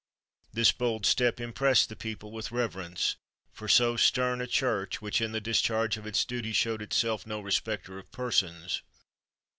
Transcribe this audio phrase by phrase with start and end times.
[0.51, 3.17] This bold step impressed the people with reverence
[3.51, 7.39] for so stern a Church, which in the discharge of its duty shewed itself no
[7.39, 8.81] respecter of persons.